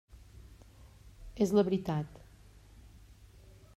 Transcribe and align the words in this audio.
És 1.45 1.53
la 1.59 1.65
veritat. 1.67 2.19